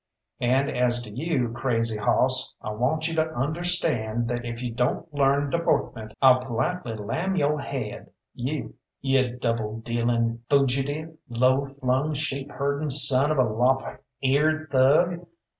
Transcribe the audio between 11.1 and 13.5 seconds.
low flung, sheep herdin' son of a